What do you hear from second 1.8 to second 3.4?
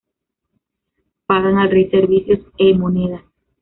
servicios e monedas.